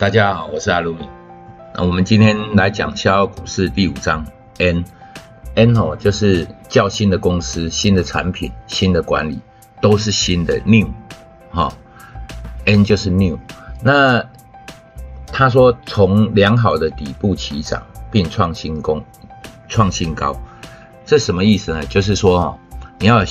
[0.00, 1.06] 大家好，我是阿鲁米。
[1.74, 4.26] 那我们今天来讲《逍遥股市》第五章
[4.56, 4.82] N
[5.56, 9.38] N 哦，就是较新的公司、新的产品、新的管理，
[9.82, 10.88] 都是新的 New
[11.50, 11.70] 哈。
[12.64, 13.38] N 就是 New。
[13.82, 14.24] 那
[15.26, 19.02] 他说从良好的底部起涨，并创新高，
[19.68, 20.34] 创新高，
[21.04, 21.84] 这什么意思呢？
[21.84, 22.58] 就是说哈，
[22.98, 23.22] 你要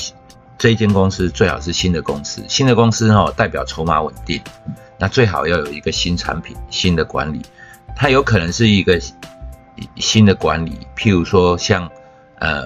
[0.59, 4.39] 这一间公司最好是新的公司，新的公司哈代表筹码稳定。
[5.01, 7.41] 那最好要有一个新产品、新的管理，
[7.95, 8.99] 它有可能是一个
[9.95, 11.89] 新的管理，譬如说像
[12.39, 12.65] 呃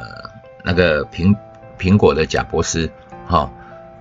[0.64, 1.36] 那个苹
[1.78, 2.92] 苹果的贾博士，
[3.28, 3.48] 哈，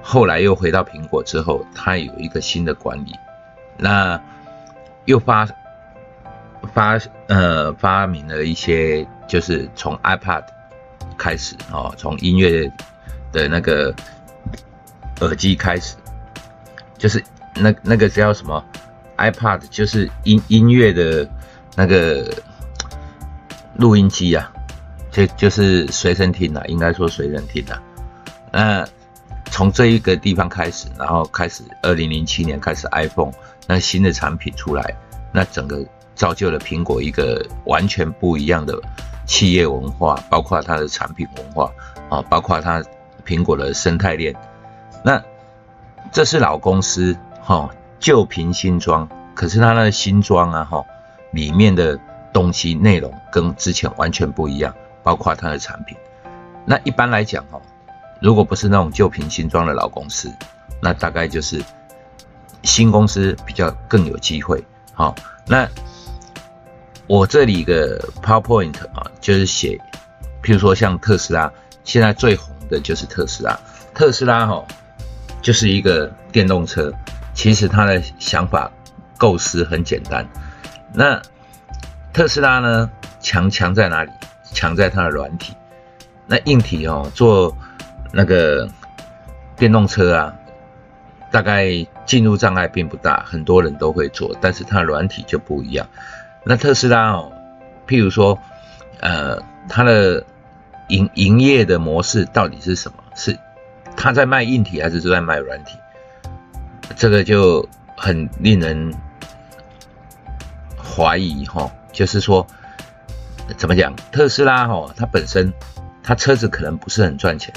[0.01, 3.15] 后来又回到苹果之后，他有一个新的管理，
[3.77, 4.19] 那
[5.05, 5.47] 又发
[6.73, 10.45] 发呃发明了一些，就是从 iPad
[11.19, 12.73] 开始哦，从音乐
[13.31, 13.95] 的那个
[15.21, 15.97] 耳机开始，
[16.97, 17.23] 就是。
[17.55, 18.65] 那那个叫什么
[19.19, 21.29] ？iPad 就是音音乐的
[21.77, 22.29] 那个
[23.77, 24.51] 录音机啊，
[25.11, 27.81] 就就是随身听啊，应该说随身听啊。
[28.51, 28.85] 那
[29.51, 33.33] 从这一个地方开始，然后开始，二零零七年开始 iPhone
[33.67, 34.97] 那新的产品出来，
[35.31, 38.81] 那整个造就了苹果一个完全不一样的
[39.27, 41.71] 企业文化，包括它的产品文化
[42.09, 42.83] 啊，包括它
[43.27, 44.35] 苹果的生态链。
[45.05, 45.23] 那
[46.11, 47.17] 这是老公司。
[47.43, 50.85] 哈，旧瓶新装，可是它那个新装啊，哈，
[51.33, 51.99] 里面的
[52.33, 55.97] 东西内容跟之前完全不一样，包括它的产品。
[56.65, 57.61] 那一般来讲，哈，
[58.21, 60.33] 如果不是那种旧瓶新装的老公司，
[60.81, 61.61] 那大概就是
[62.63, 64.63] 新公司比较更有机会。
[64.95, 65.13] 好，
[65.45, 65.69] 那
[67.09, 69.77] 我这里的 PowerPoint 啊，就是写，
[70.45, 73.59] 譬如说像特斯拉，现在最红的就是特斯拉。
[73.93, 74.65] 特斯拉哈，
[75.43, 76.93] 就是一个电动车。
[77.35, 78.71] 其实他的想法
[79.19, 80.27] 构思很简单，
[80.93, 81.21] 那
[82.13, 84.11] 特斯拉呢强强在哪里？
[84.53, 85.55] 强在它的软体。
[86.27, 87.57] 那硬体哦，做
[88.13, 88.69] 那个
[89.57, 90.35] 电动车啊，
[91.31, 91.69] 大概
[92.05, 94.37] 进入障碍并不大，很多人都会做。
[94.41, 95.87] 但是它的软体就不一样。
[96.45, 97.33] 那特斯拉哦，
[97.87, 98.39] 譬如说，
[99.01, 100.23] 呃，它的
[100.89, 102.99] 营营业的模式到底是什么？
[103.15, 103.39] 是
[103.97, 105.79] 他在卖硬体，还是在卖软体？
[106.97, 108.93] 这个就很令人
[110.77, 112.47] 怀疑哈，就是说
[113.57, 115.53] 怎么讲，特斯拉哈，它本身
[116.03, 117.53] 它车子可能不是很赚钱，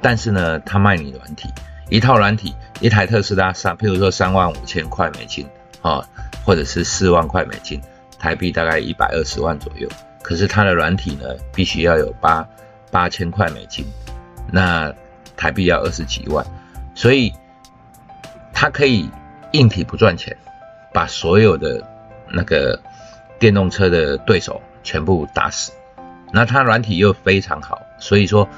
[0.00, 1.48] 但是呢，它卖你软体，
[1.90, 5.46] 一套软体，一台特斯拉三，譬如说三万五千块美金
[5.82, 6.06] 啊，
[6.44, 7.80] 或者是四万块美金，
[8.18, 9.88] 台币大概一百二十万左右，
[10.22, 12.46] 可是它的软体呢，必须要有八
[12.90, 13.86] 八千块美金，
[14.50, 14.92] 那
[15.36, 16.44] 台币要二十几万，
[16.94, 17.32] 所以。
[18.58, 19.10] 它可以
[19.52, 20.34] 硬体不赚钱，
[20.90, 21.86] 把所有的
[22.32, 22.80] 那个
[23.38, 25.72] 电动车的对手全部打死。
[26.32, 28.48] 那它软体又非常好，所以说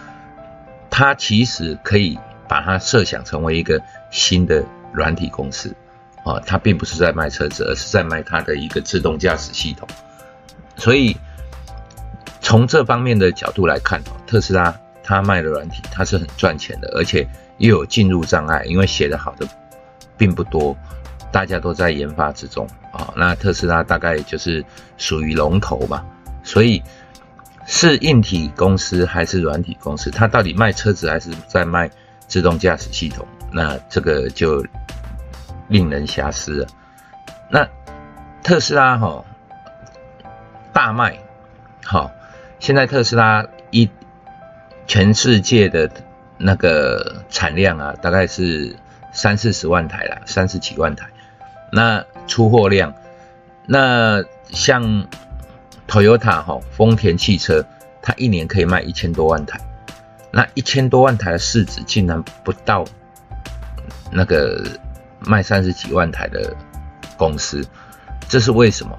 [0.88, 2.16] 它其实可以
[2.47, 3.82] 把它设想成为一个
[4.12, 5.75] 新的软体公司
[6.25, 6.38] 啊。
[6.47, 9.88] 它并不是在卖车子，而是在卖它的一个自动驾驶系统。
[10.76, 11.16] 所以
[12.41, 14.72] 从这方面的角度来看，特斯拉
[15.03, 19.44] 它卖的软体它是很赚钱的，而且又有进入障碍，因为写的好的。
[20.19, 20.77] 并不多，
[21.31, 23.15] 大家都在研发之中啊。
[23.17, 24.62] 那特斯拉大概就是
[24.97, 26.05] 属于龙头嘛，
[26.43, 26.83] 所以
[27.65, 30.11] 是硬体公司还是软体公司？
[30.11, 31.89] 它到底卖车子还是在卖
[32.27, 33.25] 自动驾驶系统？
[33.53, 34.62] 那这个就
[35.69, 36.67] 令人遐思了。
[37.49, 37.67] 那
[38.43, 39.25] 特斯拉哈
[40.73, 41.17] 大卖，
[41.85, 42.11] 好，
[42.59, 43.89] 现在特斯拉一
[44.87, 45.89] 全世界的
[46.37, 48.75] 那个产量啊，大概是。
[49.12, 51.08] 三四十万台了，三十几万台。
[51.70, 52.94] 那出货量，
[53.66, 55.06] 那像
[55.86, 57.64] Toyota 哈，丰田汽车，
[58.00, 59.60] 它一年可以卖一千多万台。
[60.30, 62.84] 那一千多万台的市值，竟然不到
[64.10, 64.64] 那个
[65.20, 66.54] 卖三十几万台的
[67.16, 67.66] 公司，
[68.28, 68.99] 这是为什么？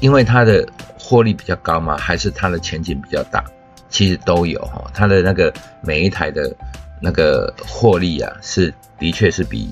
[0.00, 0.66] 因为它的
[0.98, 1.96] 获利比较高吗？
[1.96, 3.44] 还是它的前景比较大？
[3.88, 5.52] 其实都有哈，它的那个
[5.82, 6.54] 每一台的。
[7.00, 9.70] 那个获利啊，是的确是比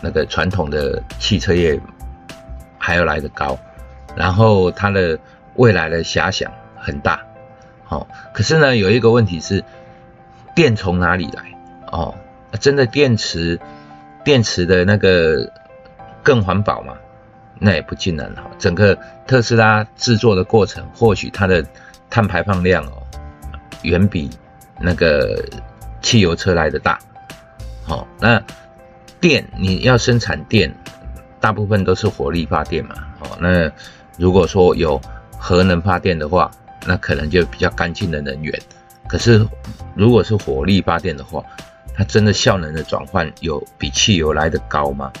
[0.00, 1.78] 那个传统的汽车业
[2.78, 3.56] 还要来得高，
[4.16, 5.18] 然后它的
[5.54, 7.20] 未来的遐想很大，
[7.88, 9.62] 哦，可是呢，有一个问题是，
[10.54, 11.44] 电从哪里来？
[11.92, 12.14] 哦，
[12.60, 13.60] 真的电池，
[14.24, 15.52] 电池的那个
[16.22, 16.94] 更环保吗？
[17.60, 18.42] 那也不尽然哈。
[18.58, 21.64] 整个特斯拉制作的过程，或许它的
[22.10, 23.02] 碳排放量哦，
[23.82, 24.28] 远比
[24.80, 25.44] 那个。
[26.00, 26.98] 汽油车来的大，
[27.84, 28.42] 好，那
[29.20, 30.72] 电你要生产电，
[31.40, 33.70] 大部分都是火力发电嘛，哦，那
[34.16, 35.00] 如果说有
[35.38, 36.50] 核能发电的话，
[36.86, 38.58] 那可能就比较干净的能源。
[39.08, 39.46] 可是
[39.94, 41.42] 如果是火力发电的话，
[41.94, 45.12] 它真的效能的转换有比汽油来的高吗？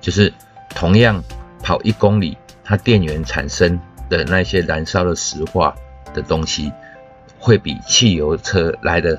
[0.00, 0.32] 就是
[0.70, 1.22] 同样
[1.62, 3.78] 跑一公里，它电源产生
[4.08, 5.74] 的那些燃烧的石化
[6.12, 6.72] 的东西，
[7.38, 9.18] 会比汽油车来的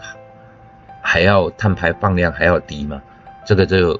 [1.15, 3.01] 还要碳排放量还要低吗？
[3.45, 3.97] 这个就。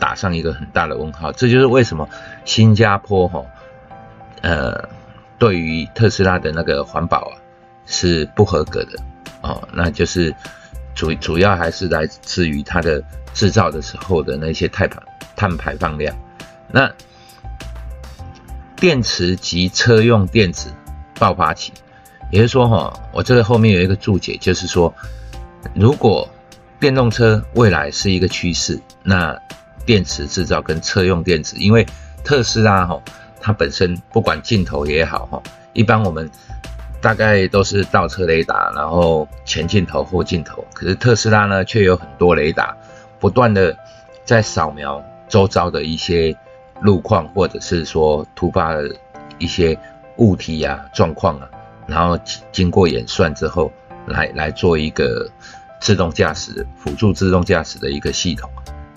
[0.00, 2.08] 打上一个很大的问号，这就是为什么
[2.44, 3.44] 新加坡哈，
[4.42, 4.88] 呃，
[5.40, 7.34] 对于特斯拉的那个环保啊
[7.84, 8.90] 是不合格的
[9.42, 10.32] 哦，那就是
[10.94, 13.02] 主主要还是来自于它的
[13.34, 15.02] 制造的时候的那些碳排
[15.34, 16.16] 碳排放量。
[16.70, 16.88] 那
[18.76, 20.70] 电池及车用电子
[21.18, 21.72] 爆发期，
[22.30, 24.94] 也就是说哈，我这个后面有一个注解，就是说
[25.74, 26.28] 如果
[26.80, 29.36] 电动车未来是一个趋势，那
[29.84, 31.86] 电池制造跟车用电池，因为
[32.24, 33.00] 特斯拉哈，
[33.40, 36.30] 它本身不管镜头也好哈，一般我们
[37.00, 42.76] 大概都是倒车雷达，然后前镜头、后镜头，可是特斯拉呢却有很多雷达，
[43.18, 43.76] 不断的
[44.24, 46.36] 在扫描周遭的一些
[46.80, 48.88] 路况，或者是说突发的
[49.38, 49.78] 一些
[50.16, 51.48] 物体啊、状况啊，
[51.86, 52.18] 然后
[52.52, 53.72] 经过演算之后，
[54.08, 55.30] 来来做一个
[55.80, 58.50] 自动驾驶、辅助自动驾驶的一个系统。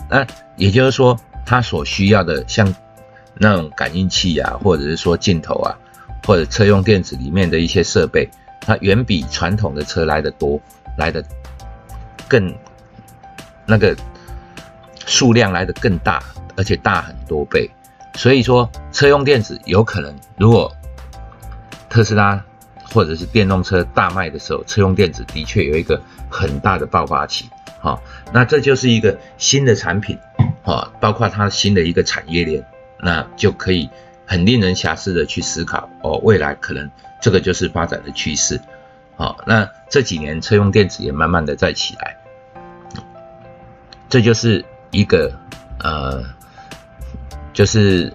[0.09, 0.25] 那
[0.57, 2.73] 也就是说，它所需要的像
[3.35, 5.77] 那种感应器啊，或者是说镜头啊，
[6.25, 8.29] 或者车用电子里面的一些设备，
[8.61, 10.59] 它远比传统的车来的多，
[10.97, 11.23] 来的
[12.27, 12.53] 更
[13.65, 13.95] 那个
[15.05, 16.21] 数量来的更大，
[16.57, 17.69] 而且大很多倍。
[18.15, 20.69] 所以说，车用电子有可能，如果
[21.89, 22.43] 特斯拉
[22.93, 27.49] 或者是电动车大卖的时候，车用电子的确有一个很大的爆发期。
[27.79, 28.01] 好，
[28.31, 30.17] 那这就是一个新的产品，
[30.63, 32.63] 啊，包括它新的一个产业链，
[32.99, 33.89] 那就可以
[34.27, 36.89] 很令人遐思的去思考哦，未来可能
[37.19, 38.61] 这个就是发展的趋势，
[39.15, 42.15] 好，那这几年车用电子也慢慢的在起来，
[44.07, 45.31] 这就是一个
[45.79, 46.23] 呃，
[47.51, 48.13] 就是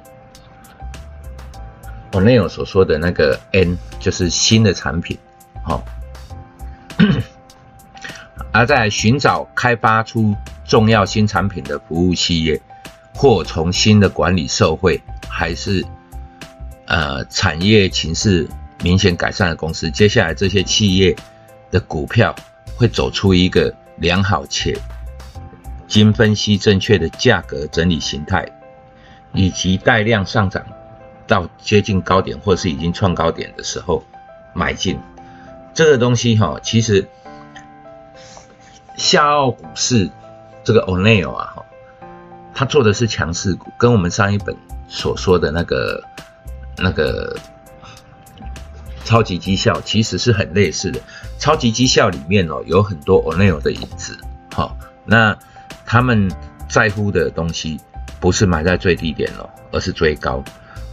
[2.17, 5.19] 我内容所说的那个 N，就是新的产品，
[5.63, 5.85] 好。
[8.53, 10.35] 而 在寻找开发出
[10.65, 12.59] 重要新产品的服务企业，
[13.15, 14.99] 或从新的管理社会，
[15.29, 15.85] 还是
[16.87, 18.49] 呃产业情势
[18.83, 21.15] 明显改善的公司，接下来这些企业
[21.71, 22.35] 的股票
[22.77, 24.75] 会走出一个良好且
[25.87, 28.49] 经分析正确的价格整理形态，
[29.35, 30.65] 以及带量上涨
[31.27, 34.05] 到接近高点或是已经创高点的时候
[34.55, 34.99] 买进。
[35.75, 37.09] 这个东西哈，其实。
[38.99, 40.11] 夏奥股市
[40.65, 41.67] 这个 O'Neil 啊，哈，
[42.55, 44.57] 他做的是强势股，跟我们上一本
[44.89, 46.03] 所说的那个
[46.79, 47.37] 那个
[49.05, 51.01] 超级绩效其实是很类似的。
[51.39, 54.19] 超级绩效里面哦，有很多 O'Neil 的影子，
[54.55, 54.75] 好，
[55.05, 55.37] 那
[55.85, 56.33] 他们
[56.67, 57.79] 在乎的东西
[58.19, 60.43] 不是买在最低点哦，而是追高，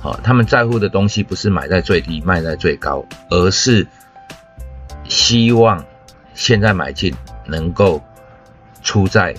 [0.04, 3.88] 好，他们在乎的东西不是买在最低卖在最高，而是
[5.08, 5.84] 希望
[6.36, 7.16] 现在买进。
[7.46, 8.02] 能够
[8.82, 9.36] 出在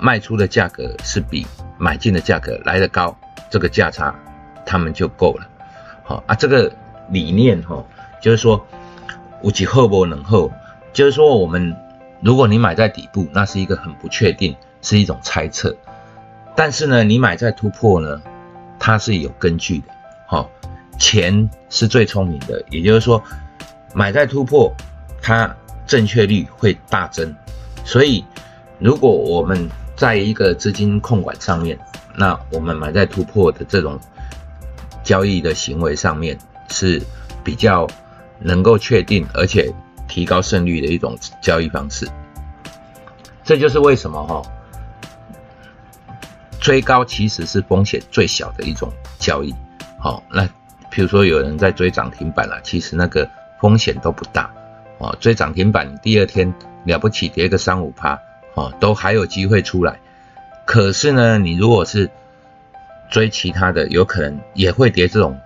[0.00, 1.46] 卖出的价格是比
[1.78, 3.16] 买进的价格来的高，
[3.48, 4.12] 这个价差
[4.66, 5.46] 他们就够了。
[6.02, 6.72] 好啊，这个
[7.08, 7.84] 理念哈，
[8.20, 8.66] 就是说
[9.42, 10.50] 无极后波能后，
[10.92, 11.76] 就是说我们
[12.20, 15.76] 如果你买在底部，那是一个很不确定，是一种猜测。
[16.56, 18.20] 但是呢，你买在突破呢，
[18.78, 19.84] 它是有根据的。
[20.26, 20.50] 好，
[20.98, 23.22] 钱是最聪明的，也就是说
[23.94, 24.72] 买在突破，
[25.20, 25.54] 它。
[25.86, 27.34] 正确率会大增，
[27.82, 28.22] 所以
[28.78, 29.66] 如果我们
[29.96, 31.78] 在一个资金控管上面，
[32.14, 33.98] 那我们买在突破的这种
[35.02, 36.36] 交易的行为上面
[36.68, 37.02] 是
[37.42, 37.88] 比较
[38.38, 39.72] 能够确定而且
[40.06, 42.06] 提高胜率的一种交易方式。
[43.42, 44.42] 这就是为什么哈，
[46.68, 49.54] 追高其实是风险最小的一种交易。
[49.98, 50.46] 好，那
[50.90, 53.26] 比如说有人在追涨停板了，其实那个
[53.58, 54.50] 风险都不大。
[54.98, 56.52] 哦，追涨停板第二天
[56.84, 58.20] 了不起跌个三五趴，
[58.52, 59.98] 哦，都还有机会出来。
[60.66, 62.10] 可是呢，你如果是
[63.10, 65.40] 追其他的，有可能也会跌这种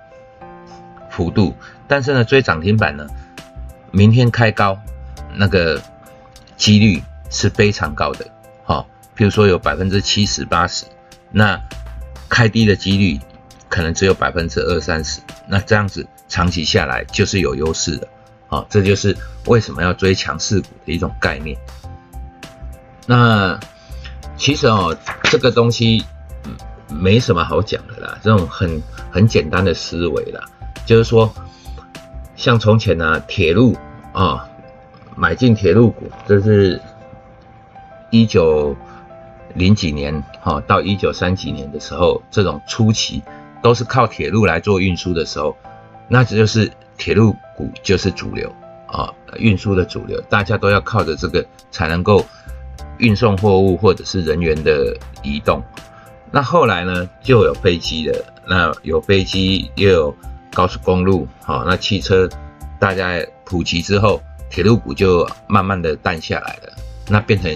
[1.09, 1.55] 幅度。
[1.87, 3.07] 但是呢，追涨停板呢，
[3.93, 4.77] 明天开高
[5.37, 5.81] 那个
[6.57, 7.01] 几率
[7.31, 8.27] 是非常高的。
[8.65, 10.85] 好，譬如说有百分之七十八十，
[11.33, 11.61] 那
[12.29, 13.19] 开低的几率
[13.69, 15.21] 可能只有百分之二三十。
[15.49, 18.09] 那这样子长期下来就是有优势的。
[18.49, 21.57] 好，这就是为什么要追强势股的一种概念。
[23.07, 23.59] 那
[24.37, 26.05] 其实哦，这个东西
[26.89, 30.45] 没什么好讲的啦，这种很很简单的思维啦，
[30.85, 31.33] 就是说，
[32.37, 33.77] 像从前呢，铁路
[34.13, 34.47] 啊，
[35.17, 36.81] 买进铁路股，这是
[38.11, 38.77] 一九
[39.55, 43.23] 零几年哈到一九三几年的时候，这种初期
[43.63, 45.57] 都是靠铁路来做运输的时候，
[46.09, 48.51] 那这就是铁路股就是主流
[48.87, 52.25] 啊，运输的主流，大家都要靠着这个才能够
[52.99, 55.63] 运送货物或者是人员的移动。
[56.31, 58.25] 那后来呢，就有飞机了。
[58.45, 60.17] 那有飞机，又有
[60.53, 62.29] 高速公路，好，那汽车
[62.81, 66.73] 大家普及之后，铁路股就慢慢的淡下来了。
[67.09, 67.53] 那变成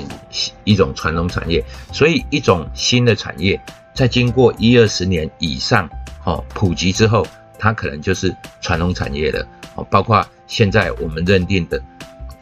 [0.65, 1.65] 一种传统产业。
[1.93, 3.61] 所以一种新的产业，
[3.95, 5.89] 在经过一二十年以上，
[6.25, 7.27] 哦，普及之后，
[7.59, 9.47] 它可能就是传统产业了。
[9.75, 11.81] 哦，包括现在我们认定的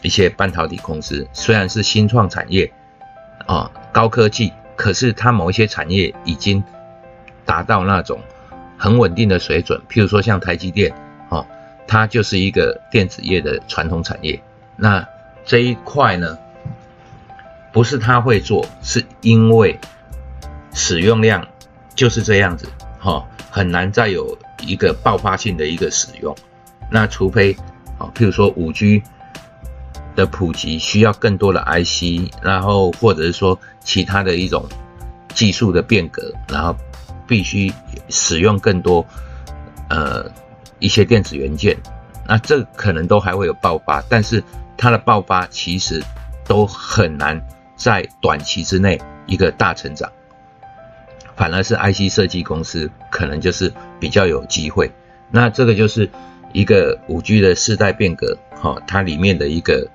[0.02, 2.72] 一些半导体公司，虽然是新创产业，
[3.46, 4.52] 啊，高科技。
[4.76, 6.62] 可是它某一些产业已经
[7.44, 8.18] 达到那种
[8.76, 10.92] 很稳定的水准，譬如说像台积电，
[11.28, 11.46] 哦，
[11.86, 14.42] 它就是一个电子业的传统产业。
[14.76, 15.06] 那
[15.44, 16.36] 这一块呢，
[17.74, 19.78] 不是它会做，是因为
[20.72, 21.46] 使用量
[21.94, 22.66] 就是这样子，
[22.98, 26.34] 哈，很难再有一个爆发性的一个使用。
[26.90, 27.54] 那除非，
[27.98, 29.02] 哦，譬如说五 G。
[30.16, 34.64] 的普及需要更多的 IC，然后或者是说其他的一种
[35.34, 36.76] 技术的变革，然后
[37.26, 37.72] 必须
[38.08, 39.04] 使用更多
[39.90, 40.30] 呃
[40.78, 41.76] 一些电子元件，
[42.28, 44.40] 那这可能都还会有爆发，但是
[44.76, 46.00] 它的爆发其实
[46.46, 47.44] 都很难
[47.84, 50.10] 在短期之内一个大成长，
[51.36, 54.90] 反而是 IC 设计公司可能就是比较有机会。
[55.30, 56.08] 那这个就是
[56.54, 59.86] 一个五 G 的世代变革，哈，它里面的一个。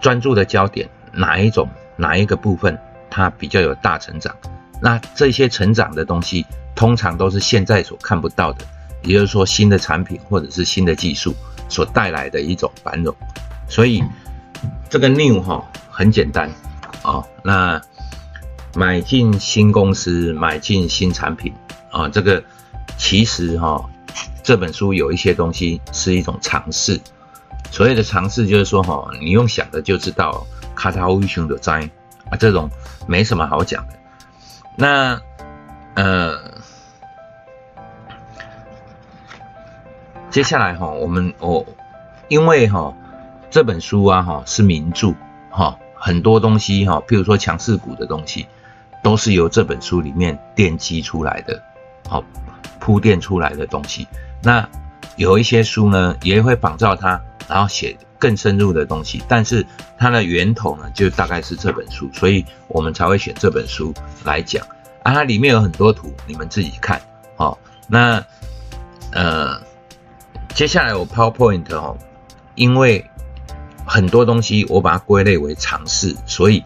[0.00, 2.76] 专注的焦点哪一种哪一个部分
[3.08, 4.36] 它比较有大成长？
[4.80, 8.64] 那这些成长的东西通常都是现在所看不到的，
[9.02, 11.34] 也就是说新的产品或者是新的技术
[11.68, 13.12] 所带来的一种繁荣。
[13.68, 14.02] 所以
[14.88, 16.50] 这个 new 哈很简单
[17.02, 17.80] 啊，那
[18.74, 21.52] 买进新公司买进新产品
[21.90, 22.42] 啊，这个
[22.96, 23.84] 其实哈
[24.42, 26.98] 这本书有一些东西是一种尝试。
[27.70, 31.88] 所谓的尝试就是说，哈，你用想的就知道，卡塔乌熊的灾
[32.30, 32.70] 啊，这种
[33.06, 33.94] 没什么好讲的。
[34.76, 35.20] 那，
[35.94, 36.38] 呃，
[40.30, 41.64] 接下来哈，我们我
[42.28, 42.94] 因为哈
[43.50, 45.14] 这本书啊哈是名著
[45.50, 48.44] 哈，很多东西哈，譬如说强势股的东西，
[49.04, 51.62] 都是由这本书里面奠基出来的，
[52.08, 52.24] 好
[52.80, 54.08] 铺垫出来的东西。
[54.42, 54.68] 那
[55.14, 57.20] 有一些书呢，也会仿照它。
[57.48, 59.66] 然后写更深入的东西，但是
[59.98, 63.92] 它的源头呢，就大概是这本书，所以我们才会选这本书
[64.24, 64.64] 来讲
[65.02, 65.12] 啊。
[65.12, 67.02] 它里面有很多图，你们自己看。
[67.36, 68.24] 好，那
[69.10, 69.60] 呃，
[70.54, 71.98] 接下来我 PowerPoint 哦，
[72.54, 73.04] 因为
[73.92, 76.64] 很多东西我把它归类为尝试，所以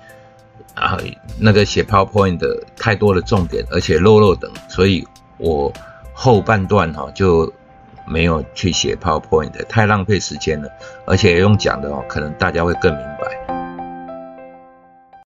[0.75, 0.97] 啊，
[1.41, 5.05] 那个写 PowerPoint 的太多的重点，而且漏漏等，所以
[5.39, 5.73] 我
[6.15, 7.53] 后半段哈就。
[8.09, 10.71] 没有去写 PowerPoint，太浪费时间了，
[11.09, 13.46] 而且用讲的哦，可能大家会更明白。